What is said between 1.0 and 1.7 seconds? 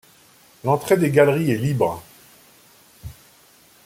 galeries est